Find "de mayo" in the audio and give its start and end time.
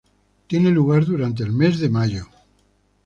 1.77-2.25